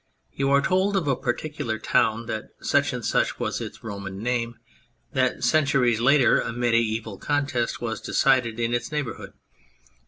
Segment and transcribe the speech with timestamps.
[0.33, 4.57] You are told of a particular town that such was its Roman name;
[5.13, 9.33] that centuries later such a mediaeval contest was decided in its neighbourhood.